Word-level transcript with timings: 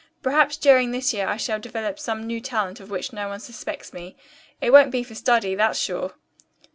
Perhaps 0.23 0.57
during 0.57 0.89
this 0.89 1.13
year 1.13 1.27
I 1.27 1.37
shall 1.37 1.59
develop 1.59 1.99
some 1.99 2.25
new 2.25 2.41
talent 2.41 2.79
of 2.79 2.89
which 2.89 3.13
no 3.13 3.29
one 3.29 3.39
suspects 3.39 3.93
me. 3.93 4.15
It 4.59 4.71
won't 4.71 4.89
be 4.89 5.03
for 5.03 5.13
study, 5.13 5.53
that's 5.53 5.77
sure." 5.77 6.15